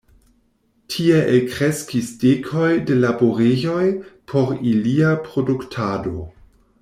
[0.93, 3.85] Tie elkreskis dekoj de laborejoj
[4.33, 6.17] por ilia produktado.